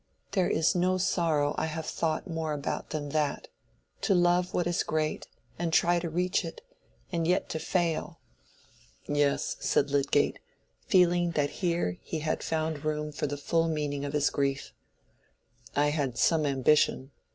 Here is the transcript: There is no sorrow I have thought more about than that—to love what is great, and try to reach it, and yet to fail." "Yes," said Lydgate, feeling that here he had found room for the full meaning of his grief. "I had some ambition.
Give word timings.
There 0.31 0.49
is 0.49 0.73
no 0.73 0.97
sorrow 0.97 1.53
I 1.59 1.67
have 1.67 1.85
thought 1.85 2.27
more 2.27 2.53
about 2.53 2.89
than 2.89 3.09
that—to 3.09 4.15
love 4.15 4.51
what 4.51 4.65
is 4.65 4.81
great, 4.81 5.27
and 5.59 5.71
try 5.71 5.99
to 5.99 6.09
reach 6.09 6.43
it, 6.43 6.61
and 7.11 7.27
yet 7.27 7.49
to 7.49 7.59
fail." 7.59 8.17
"Yes," 9.07 9.57
said 9.59 9.91
Lydgate, 9.91 10.39
feeling 10.87 11.33
that 11.33 11.51
here 11.61 11.99
he 12.01 12.17
had 12.17 12.41
found 12.41 12.83
room 12.83 13.11
for 13.11 13.27
the 13.27 13.37
full 13.37 13.67
meaning 13.67 14.03
of 14.03 14.13
his 14.13 14.31
grief. 14.31 14.73
"I 15.75 15.89
had 15.91 16.17
some 16.17 16.47
ambition. 16.47 17.11